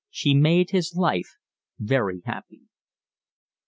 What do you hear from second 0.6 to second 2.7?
his life very happy.